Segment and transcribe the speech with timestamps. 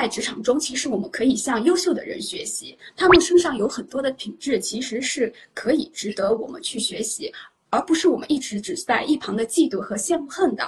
[0.00, 7.32] 在职场中，其实我们可以向优秀的人学习，他们身上有很多的品质，其实是可以值得我们去学习。
[7.70, 10.64] 而不是我们一直只在一旁的嫉妒和羡慕恨的，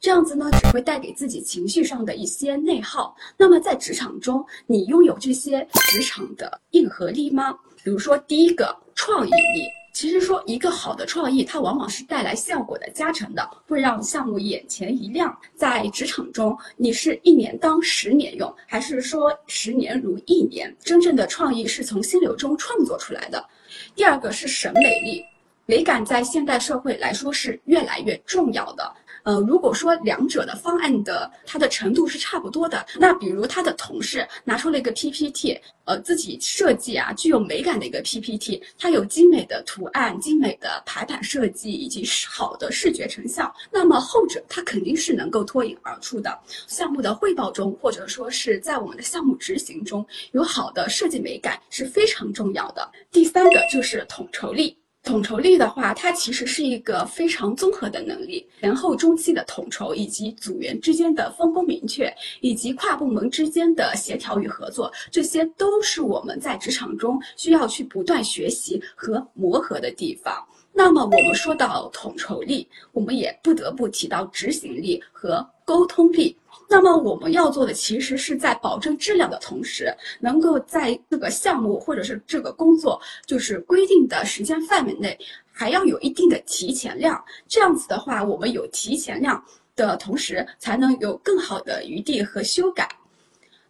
[0.00, 3.16] 这样子呢，只会带给自己情绪上的一些内耗。
[3.36, 7.56] 那么在职场中，你拥有这些职场的硬核力吗？
[7.84, 9.62] 比如说，第一个创意力，
[9.92, 15.36] 其实说一个好的创意，它往往是带来效果的加成的，会让项目眼前一亮。
[15.54, 20.74] 在职场中，你是一年当十年用，还是说十年如一年？
[20.80, 23.46] 真正的创意是从心流中创作出来的。
[23.94, 25.22] 第二个是审美力。
[25.66, 28.92] 美感在现代社会来说是越来越重要的。
[29.24, 46.36] 呃，如果说两者的方案的它的程度是差不多的，那比如他的同事拿出了一个 PPT，呃，自己设计啊，具有美感的一个 PPT，它有精美的图案、精美的排版设计以及好的视觉成效，那么后者它肯定是能够脱颖而出的。
[46.66, 52.90] 项目的汇报中，或者说是在我们的项目执行中，有好的设计美感是非常重要的。
[53.12, 54.76] 第三个就是统筹力。
[55.02, 70.32] 统筹力的话，它其实是一个非常综合的能力，前后中期的统筹，以及组员之间的分工明确，以及跨部门之间的协调与合作，这些都是我们在职场中需要去不断学习和磨合的地方。
[70.72, 76.36] 那么，我们说到统筹力，我们也不得不提到执行力和沟通力。
[76.68, 85.18] 那么我们要做的，其实是在保证质量的同时，能够在这个项目或者是这个工作，就是规定的时间范围内，
[85.52, 87.22] 还要有一定的提前量。
[87.46, 89.44] 这样子的话，我们有提前量
[89.76, 92.88] 的同时，才能有更好的余地和修改。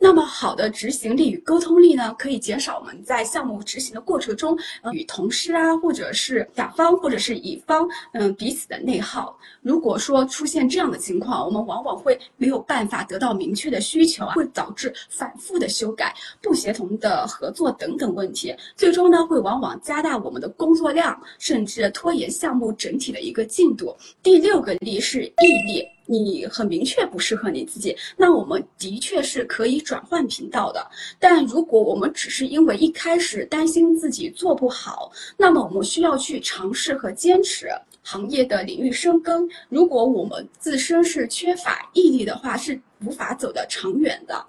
[0.00, 9.36] 那么好的执行力与沟通力呢，可以减少我们在项目执行的过程中，呃，与同事啊，或者是甲方或者是乙方，嗯，彼此的内耗。
[9.60, 23.94] 如果说出现这样的情况，我们往往会没有办法得到明确的需求啊，会导致反复的修改、不协同的合作等等问题，最终呢，会往往加大我们的工作量，甚至拖延项目整体的一个进度。
[24.22, 25.84] 第六个力是毅力。
[26.10, 30.84] 你很明确不适合你自己，那我们的确是可以转换频道的。
[31.20, 37.68] 但如果我们只是因为一开始担心自己做不好，那么我们需要去尝试和坚持
[38.02, 39.46] 行业的领域深耕。
[39.68, 44.42] 如果我们自身是缺乏毅力的话，是无法走得长远的。